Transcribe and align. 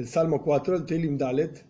el 0.00 0.08
Salmo 0.08 0.42
4, 0.42 0.76
el 0.76 0.86
Telim 0.86 1.18
Dalet. 1.18 1.62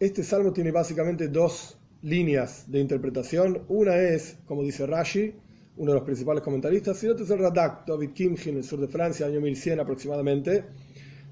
Este 0.00 0.24
salmo 0.24 0.52
tiene 0.52 0.72
básicamente 0.72 1.28
dos 1.28 1.78
líneas 2.02 2.64
de 2.68 2.80
interpretación. 2.80 3.62
Una 3.68 3.96
es, 3.96 4.36
como 4.46 4.64
dice 4.64 4.84
Rashi, 4.84 5.32
uno 5.76 5.92
de 5.92 5.98
los 5.98 6.04
principales 6.04 6.42
comentaristas, 6.42 7.02
y 7.04 7.06
otro 7.06 7.24
es 7.24 7.30
el 7.30 7.38
Radak, 7.38 7.86
David 7.86 8.10
Kimchi, 8.10 8.50
en 8.50 8.56
el 8.56 8.64
sur 8.64 8.80
de 8.80 8.88
Francia, 8.88 9.26
año 9.26 9.40
1100 9.40 9.78
aproximadamente. 9.78 10.64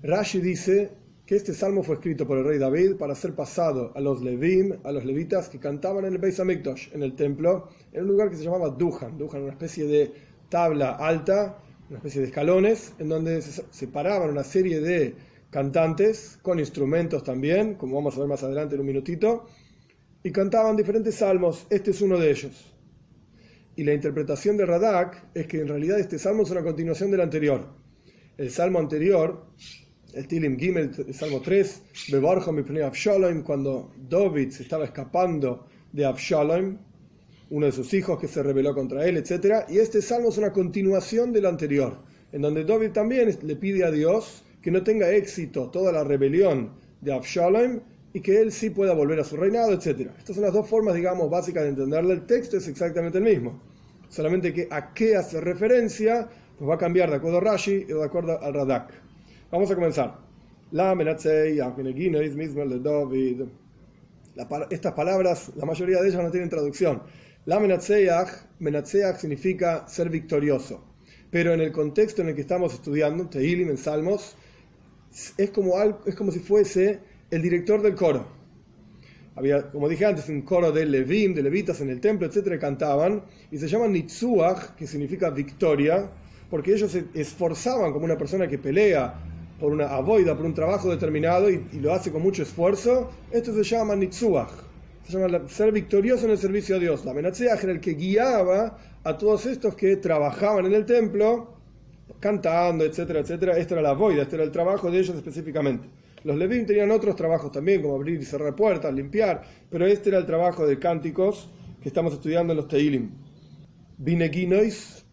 Rashi 0.04 0.40
dice 0.40 0.92
que 1.26 1.34
este 1.34 1.52
salmo 1.52 1.82
fue 1.82 1.96
escrito 1.96 2.28
por 2.28 2.38
el 2.38 2.44
rey 2.44 2.58
David 2.58 2.94
para 2.94 3.16
ser 3.16 3.34
pasado 3.34 3.90
a 3.96 4.00
los 4.00 4.22
Levim, 4.22 4.76
a 4.84 4.92
los 4.92 5.04
levitas 5.04 5.48
que 5.48 5.58
cantaban 5.58 6.04
en 6.04 6.12
el 6.12 6.18
Beis 6.18 6.38
Hamikdash, 6.38 6.94
en 6.94 7.02
el 7.02 7.16
templo, 7.16 7.70
en 7.92 8.02
un 8.02 8.08
lugar 8.08 8.30
que 8.30 8.36
se 8.36 8.44
llamaba 8.44 8.68
Duhan. 8.68 9.18
Duhan, 9.18 9.42
una 9.42 9.52
especie 9.52 9.84
de 9.84 10.12
tabla 10.48 10.92
alta, 10.92 11.58
una 11.88 11.98
especie 11.98 12.20
de 12.20 12.28
escalones, 12.28 12.92
en 13.00 13.08
donde 13.08 13.42
se 13.42 13.64
separaban 13.72 14.30
una 14.30 14.44
serie 14.44 14.80
de 14.80 15.16
cantantes 15.50 16.38
con 16.42 16.58
instrumentos 16.58 17.24
también, 17.24 17.74
como 17.74 17.96
vamos 17.96 18.16
a 18.16 18.20
ver 18.20 18.28
más 18.28 18.42
adelante 18.42 18.74
en 18.74 18.82
un 18.82 18.86
minutito, 18.86 19.46
y 20.22 20.30
cantaban 20.30 20.76
diferentes 20.76 21.14
salmos. 21.16 21.66
Este 21.70 21.90
es 21.92 22.02
uno 22.02 22.18
de 22.18 22.30
ellos. 22.30 22.74
Y 23.76 23.84
la 23.84 23.94
interpretación 23.94 24.56
de 24.56 24.66
Radak 24.66 25.28
es 25.34 25.46
que 25.46 25.60
en 25.60 25.68
realidad 25.68 26.00
este 26.00 26.18
salmo 26.18 26.42
es 26.42 26.50
una 26.50 26.62
continuación 26.62 27.10
del 27.10 27.20
anterior. 27.20 27.68
El 28.36 28.50
salmo 28.50 28.78
anterior, 28.80 29.46
el 30.14 30.26
Tilim 30.26 30.58
Gimel, 30.58 30.90
el 31.06 31.14
salmo 31.14 31.40
3, 31.40 31.82
Abshalom, 32.84 33.42
cuando 33.42 33.92
David 33.96 34.50
se 34.50 34.64
estaba 34.64 34.84
escapando 34.84 35.66
de 35.92 36.04
Abshalom, 36.04 36.76
uno 37.50 37.66
de 37.66 37.72
sus 37.72 37.94
hijos 37.94 38.18
que 38.18 38.28
se 38.28 38.42
rebeló 38.42 38.74
contra 38.74 39.06
él, 39.06 39.16
etc. 39.16 39.64
Y 39.68 39.78
este 39.78 40.02
salmo 40.02 40.28
es 40.28 40.38
una 40.38 40.52
continuación 40.52 41.32
del 41.32 41.46
anterior, 41.46 41.98
en 42.32 42.42
donde 42.42 42.64
David 42.64 42.90
también 42.90 43.38
le 43.40 43.56
pide 43.56 43.84
a 43.84 43.90
Dios 43.90 44.44
que 44.62 44.70
no 44.70 44.82
tenga 44.82 45.10
éxito 45.10 45.70
toda 45.70 45.92
la 45.92 46.04
rebelión 46.04 46.72
de 47.00 47.12
Abshalom 47.12 47.80
y 48.12 48.20
que 48.20 48.40
él 48.40 48.52
sí 48.52 48.70
pueda 48.70 48.94
volver 48.94 49.20
a 49.20 49.24
su 49.24 49.36
reinado, 49.36 49.72
etc. 49.72 50.10
Estas 50.18 50.36
son 50.36 50.44
las 50.44 50.52
dos 50.52 50.68
formas, 50.68 50.94
digamos, 50.94 51.30
básicas 51.30 51.62
de 51.64 51.70
entenderle. 51.70 52.14
El 52.14 52.26
texto 52.26 52.56
es 52.56 52.66
exactamente 52.68 53.18
el 53.18 53.24
mismo. 53.24 53.60
Solamente 54.08 54.52
que 54.52 54.66
a 54.70 54.92
qué 54.94 55.16
hace 55.16 55.40
referencia, 55.40 56.28
pues 56.56 56.68
va 56.68 56.74
a 56.74 56.78
cambiar 56.78 57.10
de 57.10 57.16
acuerdo 57.16 57.38
a 57.38 57.40
Rashi 57.42 57.72
y 57.72 57.84
de 57.84 58.04
acuerdo 58.04 58.40
al 58.42 58.54
Radak. 58.54 58.90
Vamos 59.50 59.70
a 59.70 59.74
comenzar. 59.74 60.18
La 60.70 60.94
Estas 64.70 64.92
palabras, 64.92 65.52
la 65.56 65.64
mayoría 65.64 66.00
de 66.02 66.08
ellas 66.08 66.22
no 66.22 66.30
tienen 66.30 66.48
traducción. 66.50 67.02
La 67.46 67.58
menatseach, 67.58 69.16
significa 69.16 69.88
ser 69.88 70.10
victorioso. 70.10 70.84
Pero 71.30 71.54
en 71.54 71.60
el 71.60 71.72
contexto 71.72 72.22
en 72.22 72.28
el 72.28 72.34
que 72.34 72.42
estamos 72.42 72.74
estudiando, 72.74 73.28
Teilim 73.28 73.70
en 73.70 73.78
Salmos, 73.78 74.36
es 75.36 75.50
como, 75.50 75.74
es 76.06 76.14
como 76.14 76.30
si 76.32 76.38
fuese 76.38 77.00
el 77.30 77.42
director 77.42 77.82
del 77.82 77.94
coro. 77.94 78.26
Había, 79.34 79.70
como 79.70 79.88
dije 79.88 80.04
antes, 80.04 80.28
un 80.28 80.42
coro 80.42 80.72
de 80.72 80.84
Levim, 80.84 81.32
de 81.32 81.42
levitas 81.42 81.80
en 81.80 81.90
el 81.90 82.00
templo, 82.00 82.26
etcétera, 82.26 82.58
cantaban, 82.58 83.22
y 83.52 83.58
se 83.58 83.68
llama 83.68 83.86
Nitzuach, 83.86 84.74
que 84.74 84.86
significa 84.86 85.30
victoria, 85.30 86.10
porque 86.50 86.72
ellos 86.72 86.90
se 86.90 87.04
esforzaban 87.14 87.92
como 87.92 88.04
una 88.04 88.18
persona 88.18 88.48
que 88.48 88.58
pelea 88.58 89.14
por 89.60 89.72
una 89.72 89.88
avoida, 89.88 90.36
por 90.36 90.44
un 90.44 90.54
trabajo 90.54 90.90
determinado 90.90 91.50
y, 91.50 91.64
lo 91.80 91.92
hace 91.92 92.10
con 92.10 92.22
mucho 92.22 92.42
esfuerzo. 92.42 93.10
Esto 93.30 93.54
se 93.54 93.62
llama 93.62 93.94
Nitzuach, 93.94 94.50
se 95.06 95.12
llama 95.12 95.48
ser 95.48 95.72
victorioso 95.72 96.24
en 96.24 96.32
el 96.32 96.38
servicio 96.38 96.76
a 96.76 96.78
Dios. 96.78 97.04
La 97.04 97.14
Menatzeach 97.14 97.62
era 97.62 97.72
el 97.72 97.80
que 97.80 97.94
guiaba 97.94 98.76
a 99.04 99.18
todos 99.18 99.46
estos 99.46 99.74
que 99.74 99.96
trabajaban 99.96 100.66
en 100.66 100.74
el 100.74 100.84
templo, 100.84 101.57
cantando, 102.20 102.84
etcétera, 102.84 103.20
etcétera. 103.20 103.56
Esto 103.56 103.74
era 103.74 103.82
la 103.82 103.90
avoida, 103.90 104.22
este 104.22 104.36
era 104.36 104.44
el 104.44 104.50
trabajo 104.50 104.90
de 104.90 104.98
ellos 104.98 105.16
específicamente. 105.16 105.88
Los 106.24 106.36
Levim 106.36 106.66
tenían 106.66 106.90
otros 106.90 107.14
trabajos 107.16 107.52
también, 107.52 107.80
como 107.80 107.94
abrir 107.94 108.20
y 108.20 108.24
cerrar 108.24 108.54
puertas, 108.56 108.92
limpiar, 108.92 109.42
pero 109.70 109.86
este 109.86 110.10
era 110.10 110.18
el 110.18 110.26
trabajo 110.26 110.66
de 110.66 110.78
cánticos 110.78 111.48
que 111.80 111.88
estamos 111.88 112.12
estudiando 112.12 112.52
en 112.52 112.56
los 112.56 112.68
Teilim. 112.68 113.10
Bineginois, 113.98 115.04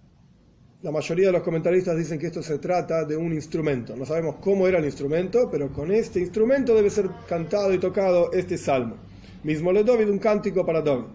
la 0.81 0.91
mayoría 0.91 1.27
de 1.27 1.31
los 1.33 1.41
comentaristas 1.41 1.97
dicen 1.97 2.19
que 2.19 2.27
esto 2.27 2.43
se 2.43 2.59
trata 2.59 3.05
de 3.05 3.17
un 3.17 3.33
instrumento. 3.33 3.95
No 3.95 4.05
sabemos 4.05 4.35
cómo 4.41 4.67
era 4.67 4.79
el 4.79 4.85
instrumento, 4.85 5.49
pero 5.51 5.72
con 5.72 5.91
este 5.91 6.19
instrumento 6.19 6.75
debe 6.75 6.89
ser 6.89 7.09
cantado 7.27 7.73
y 7.73 7.79
tocado 7.79 8.31
este 8.33 8.57
salmo. 8.57 8.97
Mismo 9.43 9.72
le 9.72 9.83
David, 9.83 10.09
un 10.09 10.19
cántico 10.19 10.66
para 10.66 10.81
David. 10.81 11.05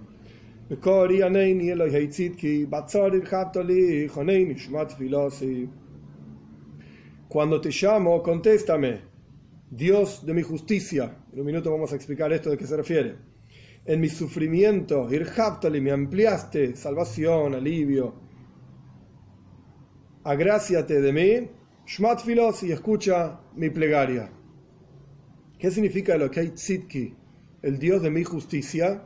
Cuando 7.28 7.60
te 7.60 7.70
llamo, 7.70 8.22
contéstame. 8.22 9.00
Dios 9.68 10.24
de 10.24 10.32
mi 10.32 10.42
justicia. 10.42 11.24
En 11.32 11.40
un 11.40 11.46
minuto 11.46 11.72
vamos 11.72 11.92
a 11.92 11.96
explicar 11.96 12.32
esto 12.32 12.50
de 12.50 12.56
qué 12.56 12.68
se 12.68 12.76
refiere. 12.76 13.16
En 13.84 14.00
mi 14.00 14.08
sufrimiento, 14.08 15.12
Irhaptali, 15.12 15.80
me 15.80 15.90
ampliaste 15.90 16.76
salvación, 16.76 17.54
alivio. 17.54 18.14
Agráciate 20.22 21.00
de 21.00 21.12
mí, 21.12 21.50
Shmat 21.84 22.20
y 22.62 22.70
escucha 22.70 23.40
mi 23.56 23.70
plegaria. 23.70 24.30
¿Qué 25.58 25.68
significa 25.72 26.16
lo 26.16 26.30
que 26.30 26.50
Tzitki? 26.50 27.12
El 27.60 27.80
Dios 27.80 28.02
de 28.02 28.10
mi 28.10 28.22
justicia. 28.22 29.02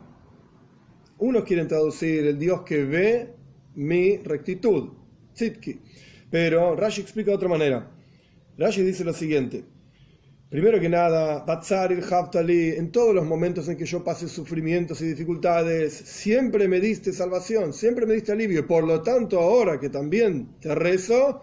Unos 1.19 1.45
quieren 1.45 1.69
traducir 1.69 2.27
el 2.27 2.39
Dios 2.39 2.63
que 2.63 2.85
ve 2.85 3.35
mi 3.75 4.17
rectitud, 4.19 4.91
Tzitki. 5.35 5.81
Pero 6.31 6.75
Rashi 6.75 7.03
explica 7.03 7.31
de 7.31 7.37
otra 7.37 7.49
manera. 7.49 7.91
Rashi 8.59 8.83
dice 8.83 9.05
lo 9.05 9.13
siguiente. 9.13 9.65
Primero 10.49 10.79
que 10.79 10.89
nada, 10.89 11.45
Batzar 11.45 11.93
el 11.93 12.03
Haftali, 12.03 12.71
en 12.77 12.93
todos 12.93 13.15
los 13.15 13.27
momentos 13.27 13.69
en 13.69 13.77
que 13.77 13.87
yo 13.87 14.05
pasé 14.05 14.29
sufrimientos 14.29 15.01
y 15.01 15.07
dificultades, 15.07 15.93
siempre 15.93 16.69
me 16.69 16.79
diste 16.81 17.13
salvación, 17.13 17.73
siempre 17.73 18.07
me 18.07 18.15
diste 18.15 18.33
alivio. 18.33 18.61
Y 18.61 18.63
por 18.63 18.85
lo 18.85 19.03
tanto, 19.03 19.41
ahora 19.41 19.81
que 19.81 19.91
también 19.91 20.57
te 20.61 20.75
rezo, 20.75 21.43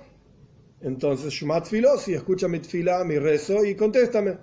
entonces 0.80 1.34
Shumat 1.34 1.68
Filosi, 1.68 2.14
escucha 2.14 2.48
mi 2.48 2.60
tfila, 2.60 3.04
mi 3.04 3.20
rezo 3.20 3.66
y 3.66 3.76
contéstame. 3.76 4.38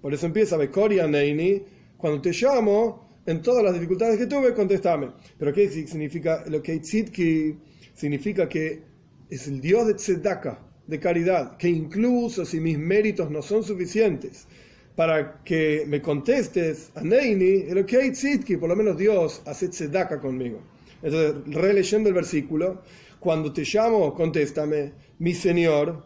Por 0.00 0.14
eso 0.14 0.26
empieza 0.26 0.56
Bekoria 0.56 1.08
Neini, 1.08 1.64
cuando 1.96 2.22
te 2.22 2.30
llamo, 2.30 3.05
en 3.26 3.42
todas 3.42 3.62
las 3.62 3.74
dificultades 3.74 4.18
que 4.18 4.26
tuve, 4.26 4.54
contéstame. 4.54 5.10
Pero 5.38 5.52
¿qué 5.52 5.68
significa? 5.68 6.44
Lo 6.46 6.62
que 6.62 6.78
Tzidki 6.78 7.56
significa 7.94 8.48
que 8.48 8.82
es 9.28 9.48
el 9.48 9.60
Dios 9.60 9.86
de 9.86 9.94
Tzedaka 9.94 10.66
de 10.86 11.00
caridad, 11.00 11.56
que 11.56 11.68
incluso 11.68 12.44
si 12.44 12.60
mis 12.60 12.78
méritos 12.78 13.30
no 13.30 13.42
son 13.42 13.64
suficientes 13.64 14.46
para 14.94 15.42
que 15.44 15.84
me 15.86 16.00
contestes 16.00 16.90
a 16.94 17.02
Neini, 17.02 17.64
el 17.68 17.84
que 17.84 18.58
por 18.58 18.68
lo 18.68 18.76
menos 18.76 18.96
Dios 18.96 19.42
hace 19.44 19.68
tzedaka 19.68 20.20
conmigo. 20.20 20.62
Entonces, 21.02 21.54
releyendo 21.54 22.08
el 22.08 22.14
versículo, 22.14 22.82
cuando 23.20 23.52
te 23.52 23.62
llamo, 23.62 24.14
contéstame, 24.14 24.92
mi 25.18 25.34
Señor, 25.34 26.04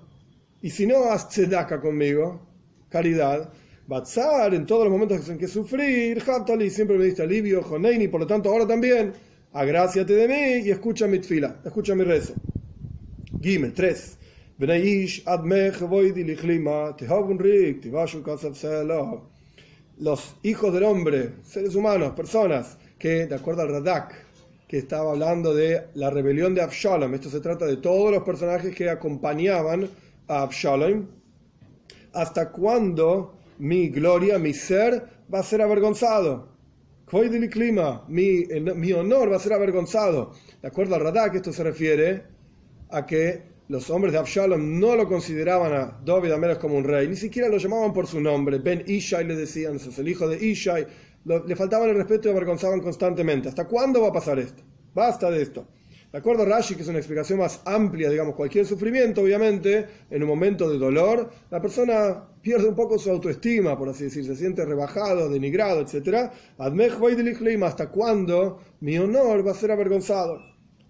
y 0.63 0.71
si 0.71 0.87
no, 0.87 1.05
haz 1.05 1.29
tzedaka 1.29 1.81
conmigo, 1.81 2.41
caridad, 2.89 3.53
Batzar, 3.91 4.55
en 4.55 4.67
todos 4.67 4.85
los 4.85 4.93
momentos 4.93 5.29
en 5.29 5.37
que 5.37 5.49
sufrí, 5.49 6.17
Haptali, 6.25 6.71
siempre 6.71 6.97
me 6.97 7.07
diste 7.07 7.23
alivio, 7.23 7.61
Joneini, 7.61 8.07
por 8.07 8.21
lo 8.21 8.27
tanto 8.29 8.49
ahora 8.49 8.65
también, 8.65 9.13
agráciate 9.53 10.13
de 10.15 10.29
mí 10.29 10.65
y 10.65 10.71
escucha 10.71 11.09
mi 11.09 11.19
tfila, 11.19 11.57
escucha 11.65 11.97
mi 11.97 12.05
rezo. 12.05 12.35
Gimel 13.43 13.75
3. 13.75 14.19
Los 19.99 20.37
hijos 20.45 20.73
del 20.73 20.85
hombre, 20.85 21.31
seres 21.43 21.75
humanos, 21.75 22.13
personas, 22.13 22.79
que 22.97 23.27
de 23.27 23.35
acuerdo 23.35 23.63
al 23.63 23.71
Radak, 23.71 24.15
que 24.69 24.79
estaba 24.79 25.11
hablando 25.11 25.53
de 25.53 25.89
la 25.95 26.11
rebelión 26.11 26.55
de 26.55 26.63
Absalom, 26.63 27.13
esto 27.15 27.29
se 27.29 27.41
trata 27.41 27.67
de 27.67 27.79
todos 27.79 28.13
los 28.13 28.23
personajes 28.23 28.73
que 28.73 28.89
acompañaban 28.89 29.89
a 30.29 30.43
Absalom, 30.43 31.07
hasta 32.13 32.53
cuándo 32.53 33.40
mi 33.61 33.89
gloria, 33.91 34.39
mi 34.39 34.53
ser, 34.53 35.07
va 35.33 35.41
a 35.41 35.43
ser 35.43 35.63
avergonzado. 35.63 36.49
Mi, 38.09 38.45
mi 38.49 38.93
honor 38.93 39.31
va 39.31 39.37
a 39.37 39.41
ser 39.41 39.53
avergonzado. 39.53 40.33
De 40.63 40.69
acuerdo 40.69 40.95
al 40.95 41.03
Radak, 41.03 41.35
esto 41.35 41.53
se 41.53 41.63
refiere 41.63 42.25
a 42.89 43.05
que 43.05 43.43
los 43.69 43.89
hombres 43.91 44.13
de 44.13 44.19
Absalom 44.19 44.81
no 44.81 44.97
lo 44.97 45.07
consideraban 45.07 45.73
a 45.73 46.01
David 46.05 46.33
Amelech 46.33 46.59
como 46.59 46.77
un 46.77 46.85
rey, 46.85 47.07
ni 47.07 47.17
siquiera 47.17 47.49
lo 47.49 47.59
llamaban 47.59 47.93
por 47.93 48.07
su 48.07 48.21
nombre. 48.21 48.59
Ben 48.59 48.83
Ishai 48.87 49.25
le 49.25 49.37
decían, 49.37 49.77
es 49.77 49.99
el 49.99 50.09
hijo 50.09 50.27
de 50.29 50.45
Ishai. 50.45 50.87
le 51.25 51.57
faltaban 51.57 51.91
el 51.91 51.97
respeto 51.97 52.29
y 52.29 52.33
avergonzaban 52.33 52.81
constantemente. 52.81 53.49
¿Hasta 53.49 53.67
cuándo 53.69 54.01
va 54.01 54.09
a 54.09 54.13
pasar 54.13 54.39
esto? 54.39 54.63
Basta 54.95 55.31
de 55.31 55.43
esto. 55.43 55.67
De 56.13 56.19
acuerdo 56.19 56.43
a 56.43 56.47
Rashi, 56.47 56.75
que 56.75 56.83
es 56.83 56.89
una 56.89 56.99
explicación 56.99 57.39
más 57.39 57.61
amplia, 57.65 58.11
digamos, 58.11 58.35
cualquier 58.35 58.67
sufrimiento, 58.67 59.21
obviamente, 59.21 59.87
en 60.11 60.23
un 60.23 60.29
momento 60.29 60.69
de 60.69 60.77
dolor, 60.77 61.31
la 61.51 61.61
persona 61.61 62.25
pierde 62.43 62.69
un 62.69 62.75
poco 62.75 62.99
su 62.99 63.11
autoestima, 63.11 63.79
por 63.79 63.89
así 63.91 64.05
decir, 64.05 64.25
se 64.25 64.35
siente 64.35 64.65
rebajado, 64.65 65.29
denigrado, 65.29 65.81
etc. 65.81 66.31
¿Hasta 67.63 67.91
cuándo 67.91 68.61
mi 68.81 68.99
honor 68.99 69.47
va 69.47 69.53
a 69.53 69.55
ser 69.55 69.71
avergonzado? 69.71 70.41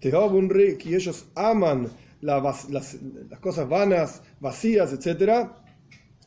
Y 0.01 0.95
ellos 0.95 1.27
aman 1.35 1.87
las, 2.21 2.69
las, 2.71 2.97
cosas 3.39 3.69
vanas, 3.69 4.23
vacías, 4.39 4.91
etc. 4.91 5.49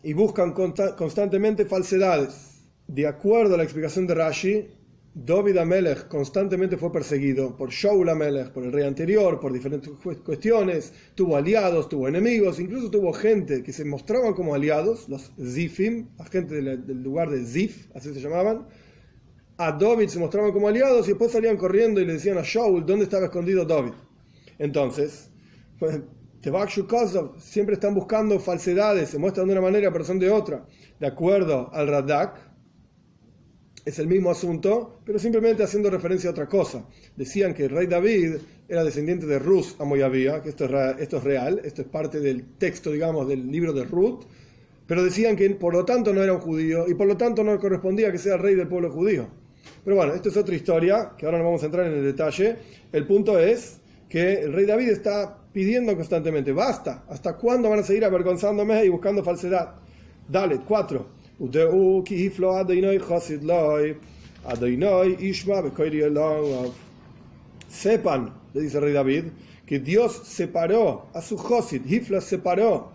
y 0.04 0.12
buscan 0.12 0.52
constantemente 0.52 1.66
falsedades. 1.66 2.52
De 2.86 3.08
acuerdo 3.08 3.54
a 3.54 3.58
la 3.58 3.64
explicación 3.64 4.06
de 4.06 4.14
Rashi, 4.14 4.68
David 5.16 5.58
Amelech 5.58 6.08
constantemente 6.08 6.76
fue 6.76 6.90
perseguido 6.90 7.56
por 7.56 7.70
Shaul 7.70 8.08
Amelech, 8.08 8.50
por 8.50 8.64
el 8.64 8.72
rey 8.72 8.84
anterior, 8.84 9.38
por 9.38 9.52
diferentes 9.52 9.88
cuestiones, 10.24 10.92
tuvo 11.14 11.36
aliados, 11.36 11.88
tuvo 11.88 12.08
enemigos, 12.08 12.58
incluso 12.58 12.90
tuvo 12.90 13.12
gente 13.12 13.62
que 13.62 13.72
se 13.72 13.84
mostraban 13.84 14.34
como 14.34 14.56
aliados, 14.56 15.08
los 15.08 15.30
Zifim, 15.40 16.08
la 16.18 16.24
gente 16.24 16.60
del 16.60 17.02
lugar 17.04 17.30
de 17.30 17.44
Zif, 17.44 17.86
así 17.94 18.12
se 18.12 18.20
llamaban. 18.20 18.66
A 19.56 19.70
David 19.70 20.08
se 20.08 20.18
mostraban 20.18 20.50
como 20.50 20.66
aliados 20.66 21.06
y 21.06 21.10
después 21.10 21.30
salían 21.30 21.56
corriendo 21.56 22.00
y 22.00 22.06
le 22.06 22.14
decían 22.14 22.36
a 22.36 22.42
Shaul 22.42 22.84
dónde 22.84 23.04
estaba 23.04 23.26
escondido 23.26 23.64
David. 23.64 23.92
Entonces, 24.58 25.30
pues, 25.78 26.00
siempre 27.38 27.74
están 27.74 27.94
buscando 27.94 28.40
falsedades, 28.40 29.10
se 29.10 29.18
muestran 29.18 29.46
de 29.46 29.52
una 29.52 29.62
manera 29.62 29.92
pero 29.92 30.04
son 30.04 30.18
de 30.18 30.28
otra. 30.28 30.66
De 30.98 31.06
acuerdo 31.06 31.72
al 31.72 31.86
Radak, 31.86 32.53
es 33.84 33.98
el 33.98 34.06
mismo 34.06 34.30
asunto, 34.30 35.00
pero 35.04 35.18
simplemente 35.18 35.62
haciendo 35.62 35.90
referencia 35.90 36.30
a 36.30 36.32
otra 36.32 36.48
cosa. 36.48 36.86
Decían 37.16 37.52
que 37.52 37.64
el 37.64 37.70
rey 37.70 37.86
David 37.86 38.36
era 38.68 38.82
descendiente 38.82 39.26
de 39.26 39.38
Rus 39.38 39.76
a 39.78 39.84
que 40.42 40.48
esto 40.48 40.64
es, 40.64 41.00
esto 41.00 41.16
es 41.18 41.24
real, 41.24 41.60
esto 41.64 41.82
es 41.82 41.88
parte 41.88 42.20
del 42.20 42.44
texto, 42.56 42.90
digamos, 42.90 43.28
del 43.28 43.50
libro 43.50 43.72
de 43.72 43.84
Ruth, 43.84 44.24
pero 44.86 45.04
decían 45.04 45.36
que 45.36 45.50
por 45.50 45.74
lo 45.74 45.84
tanto 45.84 46.14
no 46.14 46.22
era 46.22 46.32
un 46.32 46.40
judío 46.40 46.86
y 46.88 46.94
por 46.94 47.06
lo 47.06 47.16
tanto 47.16 47.44
no 47.44 47.58
correspondía 47.58 48.10
que 48.10 48.18
sea 48.18 48.36
rey 48.36 48.54
del 48.54 48.68
pueblo 48.68 48.90
judío. 48.90 49.28
Pero 49.84 49.96
bueno, 49.96 50.14
esto 50.14 50.30
es 50.30 50.36
otra 50.36 50.54
historia, 50.54 51.12
que 51.16 51.26
ahora 51.26 51.38
no 51.38 51.44
vamos 51.44 51.62
a 51.62 51.66
entrar 51.66 51.86
en 51.86 51.92
el 51.92 52.04
detalle. 52.04 52.56
El 52.90 53.06
punto 53.06 53.38
es 53.38 53.80
que 54.08 54.40
el 54.40 54.52
rey 54.52 54.64
David 54.64 54.88
está 54.88 55.38
pidiendo 55.52 55.94
constantemente, 55.94 56.52
basta, 56.52 57.04
¿hasta 57.08 57.36
cuándo 57.36 57.68
van 57.68 57.80
a 57.80 57.82
seguir 57.82 58.04
avergonzándome 58.04 58.84
y 58.84 58.88
buscando 58.88 59.22
falsedad? 59.22 59.74
Dale, 60.28 60.60
cuatro. 66.52 66.72
Sepan, 67.68 68.32
le 68.52 68.60
dice 68.60 68.76
el 68.76 68.84
rey 68.84 68.92
David, 68.92 69.24
que 69.66 69.80
Dios 69.80 70.22
separó 70.24 71.06
a 71.12 71.20
su 71.20 71.36
Josid, 71.36 71.84
Hifla 71.90 72.20
separó 72.20 72.92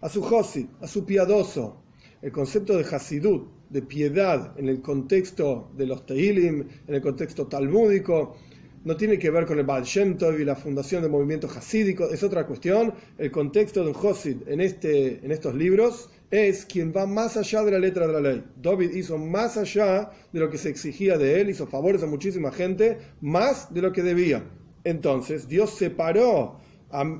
a 0.00 0.08
su 0.08 0.20
Josid, 0.22 0.66
a 0.80 0.86
su 0.86 1.06
piadoso. 1.06 1.78
El 2.20 2.30
concepto 2.30 2.76
de 2.76 2.84
Hasidut, 2.84 3.48
de 3.70 3.82
piedad, 3.82 4.52
en 4.58 4.68
el 4.68 4.82
contexto 4.82 5.70
de 5.76 5.86
los 5.86 6.04
Teilim, 6.04 6.68
en 6.86 6.94
el 6.94 7.00
contexto 7.00 7.46
talmúdico, 7.46 8.36
no 8.84 8.96
tiene 8.96 9.18
que 9.18 9.30
ver 9.30 9.46
con 9.46 9.58
el 9.58 9.64
Baal 9.64 9.84
Shem 9.84 10.18
Tov 10.18 10.38
y 10.38 10.44
la 10.44 10.56
fundación 10.56 11.02
del 11.02 11.10
movimiento 11.10 11.48
hasídico, 11.48 12.10
es 12.10 12.22
otra 12.22 12.46
cuestión. 12.46 12.92
El 13.16 13.30
contexto 13.30 13.82
de 13.82 13.88
un 13.88 13.94
Josid 13.94 14.36
en, 14.46 14.60
este, 14.60 15.24
en 15.24 15.30
estos 15.30 15.54
libros 15.54 16.10
es 16.32 16.64
quien 16.64 16.94
va 16.96 17.06
más 17.06 17.36
allá 17.36 17.62
de 17.62 17.72
la 17.72 17.78
letra 17.78 18.06
de 18.06 18.12
la 18.14 18.20
ley. 18.20 18.44
David 18.56 18.94
hizo 18.94 19.18
más 19.18 19.58
allá 19.58 20.10
de 20.32 20.40
lo 20.40 20.48
que 20.48 20.56
se 20.56 20.70
exigía 20.70 21.18
de 21.18 21.42
él, 21.42 21.50
hizo 21.50 21.66
favores 21.66 22.02
a 22.02 22.06
muchísima 22.06 22.50
gente, 22.50 22.96
más 23.20 23.72
de 23.72 23.82
lo 23.82 23.92
que 23.92 24.02
debía. 24.02 24.42
Entonces, 24.82 25.46
Dios 25.46 25.74
separó, 25.74 26.58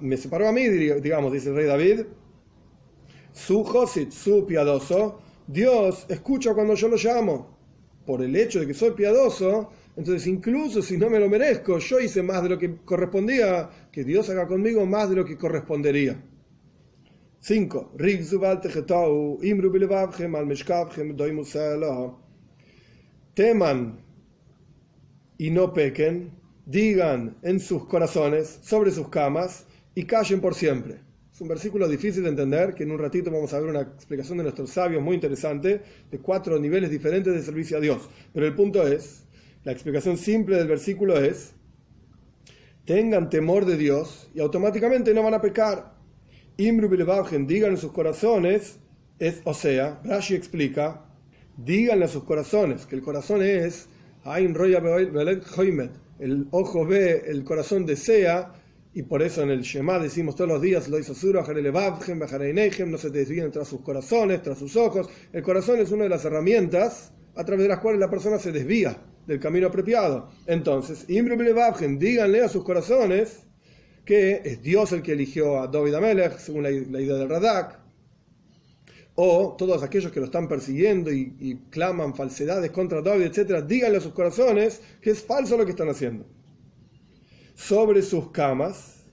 me 0.01 0.17
separó 0.17 0.49
a 0.49 0.53
mí, 0.53 0.67
digamos, 0.67 1.31
dice 1.31 1.51
el 1.51 1.57
rey 1.57 1.67
David, 1.67 2.01
su 3.33 3.63
Josid, 3.63 4.11
su 4.11 4.47
piadoso. 4.47 5.21
Dios 5.47 6.07
escucha 6.09 6.55
cuando 6.55 6.75
yo 6.75 6.89
lo 6.89 6.97
llamo. 6.97 7.59
Por 8.07 8.23
el 8.23 8.35
hecho 8.35 8.61
de 8.61 8.67
que 8.67 8.75
soy 8.75 8.93
piadoso, 8.93 9.71
entonces 9.95 10.27
incluso 10.27 10.81
si 10.81 10.97
no 10.97 11.11
me 11.11 11.21
lo 11.21 11.29
merezco, 11.29 11.79
yo 11.79 12.01
hice 12.01 12.23
más 12.23 12.43
de 12.43 12.49
lo 12.49 12.59
que 12.59 12.77
correspondía, 12.79 13.69
que 13.93 14.05
Dios 14.05 14.29
haga 14.31 14.47
conmigo 14.49 14.87
más 14.87 15.11
de 15.11 15.17
lo 15.17 15.25
que 15.25 15.37
correspondería. 15.37 16.21
5. 17.43 17.95
Teman 23.35 23.99
y 25.39 25.51
no 25.51 25.73
pequen, 25.73 26.31
digan 26.67 27.37
en 27.43 27.59
sus 27.59 27.87
corazones, 27.87 28.61
sobre 28.63 28.93
sus 28.93 29.09
camas, 29.09 29.67
y 29.93 30.05
callen 30.05 30.41
por 30.41 30.55
siempre. 30.55 31.01
Es 31.33 31.41
un 31.41 31.49
versículo 31.49 31.89
difícil 31.89 32.23
de 32.23 32.29
entender, 32.29 32.75
que 32.75 32.85
en 32.85 32.93
un 32.93 33.01
ratito 33.01 33.33
vamos 33.33 33.53
a 33.53 33.59
ver 33.59 33.71
una 33.71 33.81
explicación 33.81 34.39
de 34.39 34.45
nuestros 34.45 34.71
sabios 34.71 35.03
muy 35.03 35.17
interesante, 35.17 35.83
de 36.13 36.19
cuatro 36.21 36.61
niveles 36.61 36.91
diferentes 36.91 37.35
de 37.35 37.43
servicio 37.43 37.79
a 37.79 37.81
Dios. 37.81 38.09
Pero 38.33 38.47
el 38.47 38.55
punto 38.55 38.87
es, 38.87 39.25
la 39.65 39.73
explicación 39.73 40.17
simple 40.17 40.59
del 40.59 40.69
versículo 40.69 41.19
es, 41.19 41.55
tengan 42.85 43.29
temor 43.29 43.65
de 43.65 43.77
Dios 43.77 44.31
y 44.33 44.41
automáticamente 44.41 45.13
no 45.13 45.25
van 45.25 45.35
a 45.35 45.41
pecar. 45.41 45.92
Imru 46.57 46.89
digan 47.47 47.71
en 47.73 47.77
sus 47.77 47.93
corazones, 47.93 48.79
es, 49.19 49.41
o 49.45 49.55
sea, 49.55 50.01
Rashi 50.05 50.35
explica, 50.35 51.05
díganle 51.57 52.05
a 52.07 52.09
sus 52.09 52.25
corazones, 52.25 52.87
que 52.87 52.97
el 52.97 53.03
corazón 53.03 53.43
es, 53.43 53.89
el 56.19 56.47
ojo 56.51 56.87
ve, 56.87 57.23
el 57.27 57.45
corazón 57.45 57.87
desea, 57.87 58.53
y 58.95 59.03
por 59.03 59.23
eso 59.23 59.43
en 59.43 59.51
el 59.51 59.63
Shema 59.63 59.99
decimos 59.99 60.37
todos 60.37 60.51
los 60.51 60.61
días, 60.61 60.89
lo 60.89 60.99
hizo 60.99 61.15
no 62.91 62.99
se 62.99 63.11
desvíen 63.11 63.51
tras 63.51 63.69
sus 63.69 63.81
corazones, 63.81 64.43
tras 64.43 64.59
sus 64.59 64.77
ojos. 64.77 65.09
El 65.33 65.43
corazón 65.43 65.81
es 65.81 65.91
una 65.91 66.05
de 66.05 66.11
las 66.11 66.25
herramientas 66.25 67.13
a 67.35 67.45
través 67.45 67.63
de 67.63 67.69
las 67.69 67.81
cuales 67.81 68.01
la 68.01 68.11
persona 68.11 68.39
se 68.39 68.53
desvía 68.53 68.97
del 69.27 69.41
camino 69.41 69.69
apropiado. 69.69 70.29
Entonces, 70.47 71.07
díganle 71.99 72.43
a 72.43 72.49
sus 72.49 72.65
corazones, 72.65 73.47
que 74.05 74.43
es 74.45 74.63
Dios 74.63 74.93
el 74.93 75.03
que 75.03 75.13
eligió 75.13 75.61
a 75.61 75.69
David 75.69 75.95
Amelech, 75.95 76.39
según 76.39 76.65
la, 76.65 76.71
idea 76.71 77.15
del 77.15 77.29
Radak, 77.29 77.81
o 79.15 79.55
todos 79.59 79.83
aquellos 79.83 80.11
que 80.11 80.21
lo 80.21 80.27
están 80.27 80.49
persiguiendo 80.49 81.13
y, 81.13 81.61
claman 81.71 82.15
falsedades 82.15 82.71
contra 82.71 83.03
David, 83.03 83.27
etc., 83.27 83.65
díganle 83.67 83.99
a 83.99 84.01
sus 84.01 84.13
corazones 84.13 84.81
que 85.01 85.11
es 85.11 85.23
falso 85.23 85.57
lo 85.57 85.65
que 85.65 85.73
están 85.73 85.89
haciendo. 85.89 86.27
Sobre 87.55 88.03
sus 88.03 88.31
camas 88.31 89.05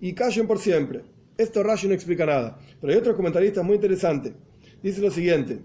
y 0.00 0.14
callen 0.14 0.46
por 0.46 0.58
siempre. 0.58 1.04
Esto 1.36 1.62
Rashi 1.62 1.88
no 1.88 1.94
explica 1.94 2.24
nada. 2.24 2.58
Pero 2.80 2.92
hay 2.92 2.98
otro 2.98 3.14
comentarista 3.14 3.62
muy 3.62 3.76
interesante. 3.76 4.34
Dice 4.82 5.00
lo 5.00 5.10
siguiente: 5.10 5.60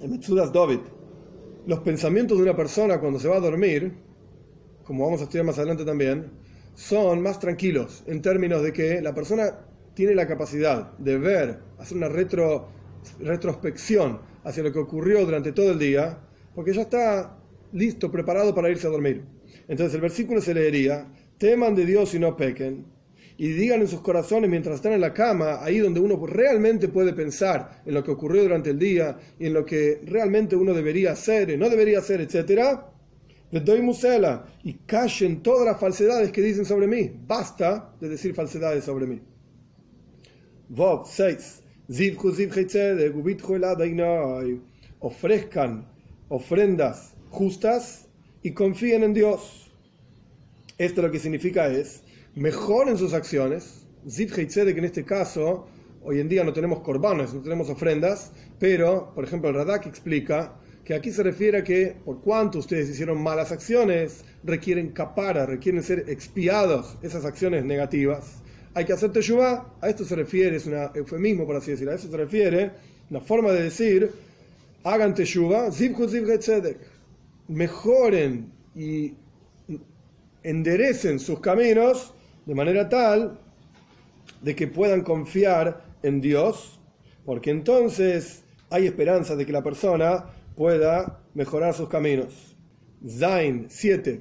en 0.00 0.10
Metsudas 0.10 0.52
David, 0.52 0.80
los 1.66 1.80
pensamientos 1.80 2.38
de 2.38 2.44
una 2.44 2.56
persona 2.56 3.00
cuando 3.00 3.18
se 3.18 3.28
va 3.28 3.36
a 3.36 3.40
dormir, 3.40 3.92
como 4.84 5.04
vamos 5.04 5.20
a 5.20 5.24
estudiar 5.24 5.46
más 5.46 5.58
adelante 5.58 5.84
también, 5.84 6.30
son 6.74 7.22
más 7.22 7.38
tranquilos 7.38 8.04
en 8.06 8.20
términos 8.22 8.62
de 8.62 8.72
que 8.72 9.00
la 9.00 9.14
persona 9.14 9.58
tiene 9.94 10.14
la 10.14 10.26
capacidad 10.26 10.92
de 10.98 11.18
ver, 11.18 11.60
hacer 11.78 11.96
una 11.96 12.08
retro, 12.08 12.68
retrospección 13.20 14.20
hacia 14.42 14.62
lo 14.62 14.72
que 14.72 14.78
ocurrió 14.78 15.24
durante 15.24 15.52
todo 15.52 15.70
el 15.70 15.78
día, 15.78 16.18
porque 16.54 16.72
ya 16.72 16.82
está 16.82 17.38
listo, 17.72 18.10
preparado 18.10 18.54
para 18.54 18.70
irse 18.70 18.86
a 18.86 18.90
dormir. 18.90 19.24
Entonces 19.68 19.94
el 19.94 20.00
versículo 20.00 20.40
se 20.40 20.54
leería, 20.54 21.06
teman 21.38 21.74
de 21.74 21.86
Dios 21.86 22.14
y 22.14 22.18
no 22.18 22.36
pequen, 22.36 22.86
y 23.36 23.48
digan 23.48 23.80
en 23.80 23.88
sus 23.88 24.00
corazones 24.00 24.48
mientras 24.48 24.76
están 24.76 24.92
en 24.92 25.00
la 25.00 25.12
cama, 25.12 25.58
ahí 25.62 25.78
donde 25.78 26.00
uno 26.00 26.24
realmente 26.26 26.88
puede 26.88 27.12
pensar 27.12 27.82
en 27.84 27.94
lo 27.94 28.04
que 28.04 28.12
ocurrió 28.12 28.42
durante 28.42 28.70
el 28.70 28.78
día 28.78 29.18
y 29.38 29.46
en 29.46 29.54
lo 29.54 29.64
que 29.64 30.00
realmente 30.04 30.54
uno 30.54 30.72
debería 30.72 31.12
hacer 31.12 31.50
y 31.50 31.56
no 31.56 31.68
debería 31.68 31.98
hacer, 31.98 32.20
etcétera, 32.20 32.93
les 33.54 33.64
doy 33.64 33.80
musela 33.82 34.44
y 34.64 34.72
callen 34.84 35.40
todas 35.40 35.64
las 35.64 35.78
falsedades 35.78 36.32
que 36.32 36.42
dicen 36.42 36.64
sobre 36.64 36.88
mí. 36.88 37.08
Basta 37.24 37.94
de 38.00 38.08
decir 38.08 38.34
falsedades 38.34 38.82
sobre 38.82 39.06
mí. 39.06 39.20
Vov 40.70 41.06
6. 41.06 41.62
Ofrezcan 44.98 45.86
ofrendas 46.28 47.14
justas 47.30 48.08
y 48.42 48.50
confíen 48.50 49.04
en 49.04 49.14
Dios. 49.14 49.70
Esto 50.76 51.02
lo 51.02 51.12
que 51.12 51.20
significa 51.20 51.68
es 51.68 52.02
mejoren 52.34 52.98
sus 52.98 53.14
acciones. 53.14 53.86
que 54.74 54.80
en 54.80 54.84
este 54.84 55.04
caso, 55.04 55.68
hoy 56.02 56.18
en 56.18 56.28
día 56.28 56.42
no 56.42 56.52
tenemos 56.52 56.80
corbanos, 56.80 57.32
no 57.32 57.40
tenemos 57.40 57.70
ofrendas, 57.70 58.32
pero, 58.58 59.12
por 59.14 59.22
ejemplo, 59.22 59.50
el 59.50 59.54
Radak 59.54 59.86
explica 59.86 60.56
que 60.84 60.94
aquí 60.94 61.10
se 61.10 61.22
refiere 61.22 61.58
a 61.58 61.64
que 61.64 61.96
por 62.04 62.20
cuanto 62.20 62.58
ustedes 62.58 62.90
hicieron 62.90 63.22
malas 63.22 63.52
acciones, 63.52 64.24
requieren 64.42 64.90
capara, 64.90 65.46
requieren 65.46 65.82
ser 65.82 66.04
expiados 66.08 66.96
esas 67.02 67.24
acciones 67.24 67.64
negativas. 67.64 68.42
Hay 68.74 68.84
que 68.84 68.92
hacer 68.92 69.10
teshuvah, 69.12 69.72
a 69.80 69.88
esto 69.88 70.04
se 70.04 70.14
refiere, 70.14 70.56
es 70.56 70.66
un 70.66 70.74
eufemismo 70.94 71.46
por 71.46 71.56
así 71.56 71.70
decirlo, 71.70 71.92
a 71.92 71.94
eso 71.94 72.10
se 72.10 72.16
refiere, 72.16 72.72
una 73.08 73.20
forma 73.20 73.52
de 73.52 73.62
decir, 73.62 74.10
hagan 74.82 75.14
teshuvah, 75.14 75.70
zibhu 75.72 76.06
tzedek, 76.06 76.78
mejoren 77.48 78.52
y 78.74 79.14
enderecen 80.42 81.18
sus 81.18 81.40
caminos 81.40 82.12
de 82.44 82.54
manera 82.54 82.88
tal 82.88 83.38
de 84.42 84.54
que 84.54 84.66
puedan 84.66 85.00
confiar 85.00 85.82
en 86.02 86.20
Dios, 86.20 86.78
porque 87.24 87.50
entonces 87.50 88.42
hay 88.68 88.86
esperanza 88.86 89.36
de 89.36 89.46
que 89.46 89.52
la 89.52 89.62
persona 89.62 90.26
pueda 90.56 91.22
mejorar 91.34 91.74
sus 91.74 91.88
caminos. 91.88 92.56
Zain 93.06 93.66
7. 93.68 94.20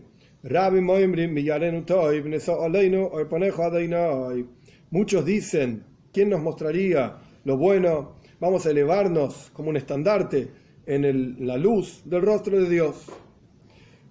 Muchos 4.90 5.26
dicen, 5.26 5.84
¿quién 6.12 6.30
nos 6.30 6.42
mostraría 6.42 7.18
lo 7.46 7.58
bueno? 7.58 8.24
vamos 8.44 8.66
a 8.66 8.72
elevarnos 8.72 9.52
como 9.54 9.70
un 9.70 9.78
estandarte 9.78 10.50
en 10.86 11.48
la 11.48 11.56
luz 11.56 12.02
del 12.04 12.24
rostro 12.24 12.62
de 12.62 12.70
Dios. 12.70 13.06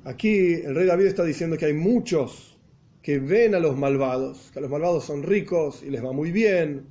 Aquí 0.04 0.54
el 0.54 0.74
rey 0.74 0.86
David 0.86 1.04
está 1.04 1.22
diciendo 1.22 1.58
que 1.58 1.66
hay 1.66 1.74
muchos 1.74 2.58
que 3.02 3.18
ven 3.18 3.54
a 3.54 3.58
los 3.58 3.76
malvados, 3.76 4.50
que 4.54 4.62
los 4.62 4.70
malvados 4.70 5.04
son 5.04 5.22
ricos 5.22 5.82
y 5.82 5.90
les 5.90 6.02
va 6.02 6.12
muy 6.12 6.32
bien. 6.32 6.86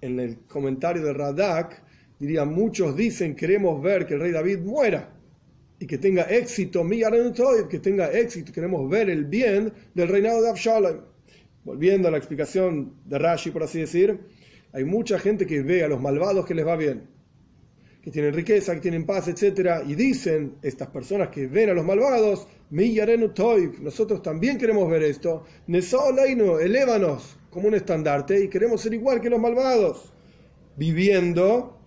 En 0.00 0.18
el 0.18 0.38
comentario 0.46 1.02
de 1.02 1.12
Radak 1.12 1.82
diría, 2.18 2.44
muchos 2.44 2.96
dicen 2.96 3.34
queremos 3.34 3.82
ver 3.82 4.06
que 4.06 4.14
el 4.14 4.20
rey 4.20 4.32
David 4.32 4.58
muera 4.60 5.12
y 5.78 5.86
que 5.86 5.98
tenga 5.98 6.22
éxito, 6.22 6.84
que 7.68 7.78
tenga 7.78 8.10
éxito, 8.10 8.52
queremos 8.52 8.88
ver 8.90 9.08
el 9.10 9.24
bien 9.24 9.72
del 9.94 10.08
reinado 10.08 10.42
de 10.42 10.50
Absalom. 10.50 11.00
Volviendo 11.64 12.08
a 12.08 12.10
la 12.10 12.18
explicación 12.18 12.94
de 13.04 13.18
Rashi, 13.18 13.50
por 13.50 13.62
así 13.62 13.80
decir, 13.80 14.18
hay 14.72 14.84
mucha 14.84 15.18
gente 15.18 15.46
que 15.46 15.62
ve 15.62 15.84
a 15.84 15.88
los 15.88 16.00
malvados 16.00 16.46
que 16.46 16.54
les 16.54 16.66
va 16.66 16.76
bien, 16.76 17.04
que 18.02 18.10
tienen 18.10 18.32
riqueza, 18.32 18.74
que 18.74 18.80
tienen 18.80 19.06
paz, 19.06 19.28
etc. 19.28 19.82
Y 19.86 19.94
dicen 19.94 20.56
estas 20.62 20.88
personas 20.88 21.28
que 21.28 21.46
ven 21.46 21.70
a 21.70 21.74
los 21.74 21.84
malvados, 21.84 22.48
nosotros 23.80 24.22
también 24.22 24.58
queremos 24.58 24.90
ver 24.90 25.02
esto, 25.02 25.44
elévanos 25.66 27.38
como 27.50 27.68
un 27.68 27.74
estandarte 27.74 28.44
y 28.44 28.48
queremos 28.48 28.80
ser 28.80 28.94
igual 28.94 29.20
que 29.20 29.30
los 29.30 29.40
malvados, 29.40 30.12
viviendo 30.76 31.77